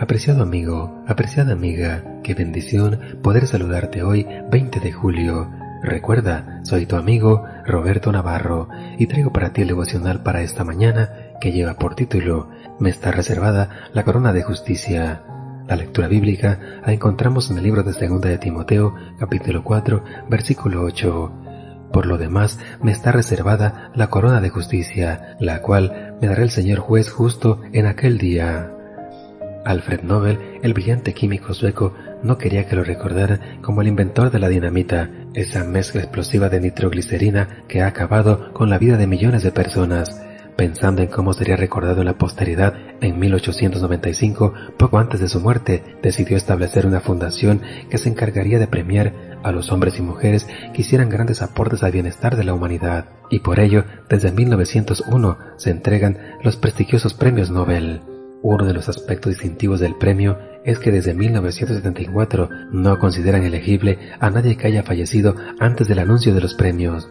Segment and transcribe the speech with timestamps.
[0.00, 5.50] Apreciado amigo, apreciada amiga, qué bendición poder saludarte hoy 20 de julio.
[5.82, 11.10] Recuerda, soy tu amigo Roberto Navarro y traigo para ti el devocional para esta mañana
[11.38, 15.22] que lleva por título Me está reservada la corona de justicia.
[15.68, 20.82] La lectura bíblica la encontramos en el libro de Segunda de Timoteo, capítulo 4, versículo
[20.82, 21.32] 8.
[21.92, 26.50] Por lo demás, me está reservada la corona de justicia, la cual me dará el
[26.50, 28.78] Señor juez justo en aquel día.
[29.64, 34.38] Alfred Nobel, el brillante químico sueco, no quería que lo recordaran como el inventor de
[34.38, 39.42] la dinamita, esa mezcla explosiva de nitroglicerina que ha acabado con la vida de millones
[39.42, 40.22] de personas.
[40.56, 45.82] Pensando en cómo sería recordado en la posteridad, en 1895, poco antes de su muerte,
[46.02, 50.82] decidió establecer una fundación que se encargaría de premiar a los hombres y mujeres que
[50.82, 56.18] hicieran grandes aportes al bienestar de la humanidad, y por ello, desde 1901 se entregan
[56.42, 58.02] los prestigiosos premios Nobel.
[58.42, 64.30] Uno de los aspectos distintivos del premio es que desde 1974 no consideran elegible a
[64.30, 67.10] nadie que haya fallecido antes del anuncio de los premios.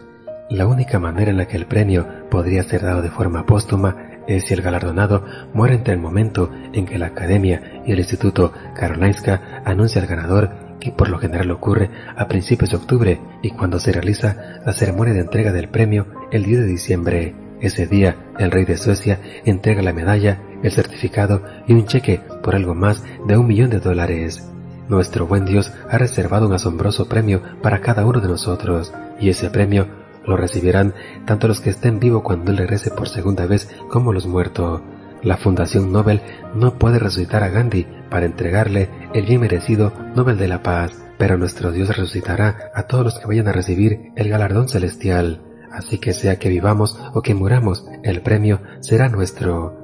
[0.50, 4.44] La única manera en la que el premio podría ser dado de forma póstuma es
[4.44, 9.62] si el galardonado muere entre el momento en que la Academia y el Instituto Karolinska
[9.64, 10.50] anuncia al ganador,
[10.80, 15.14] que por lo general ocurre a principios de octubre y cuando se realiza la ceremonia
[15.14, 17.34] de entrega del premio el 10 de diciembre.
[17.60, 22.54] Ese día, el rey de Suecia entrega la medalla, el certificado y un cheque por
[22.54, 24.46] algo más de un millón de dólares.
[24.88, 29.48] Nuestro buen Dios ha reservado un asombroso premio para cada uno de nosotros, y ese
[29.50, 29.86] premio
[30.26, 30.94] lo recibirán
[31.26, 34.82] tanto los que estén vivos cuando Él regrese por segunda vez como los muertos.
[35.22, 36.22] La Fundación Nobel
[36.54, 41.36] no puede resucitar a Gandhi para entregarle el bien merecido Nobel de la Paz, pero
[41.36, 45.42] nuestro Dios resucitará a todos los que vayan a recibir el galardón celestial.
[45.70, 49.79] Así que sea que vivamos o que muramos, el premio será nuestro.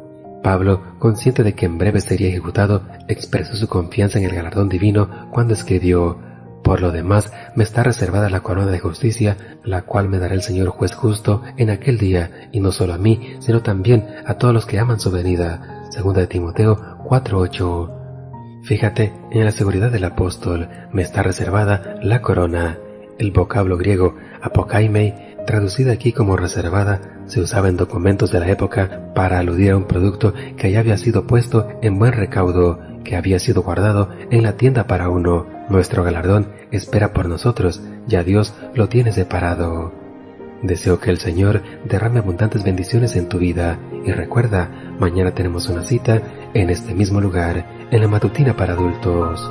[0.47, 5.29] Pablo, consciente de que en breve sería ejecutado, expresó su confianza en el galardón divino
[5.33, 6.21] cuando escribió,
[6.63, 10.43] Por lo demás, me está reservada la corona de justicia, la cual me dará el
[10.43, 14.55] Señor juez justo en aquel día, y no solo a mí, sino también a todos
[14.55, 15.83] los que aman su venida.
[15.91, 18.63] Segunda de Timoteo 4.8.
[18.63, 22.79] Fíjate en la seguridad del apóstol, me está reservada la corona.
[23.19, 29.13] El vocablo griego apokaimei traducida aquí como reservada, se usaba en documentos de la época
[29.15, 33.39] para aludir a un producto que ya había sido puesto en buen recaudo, que había
[33.39, 35.47] sido guardado en la tienda para uno.
[35.71, 39.93] Nuestro galardón espera por nosotros, ya Dios lo tiene separado.
[40.63, 45.83] Deseo que el Señor derrame abundantes bendiciones en tu vida y recuerda, mañana tenemos una
[45.83, 46.23] cita
[46.55, 49.51] en este mismo lugar, en la matutina para adultos.